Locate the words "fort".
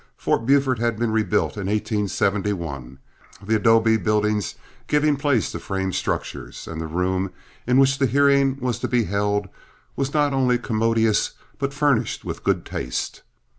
0.17-0.47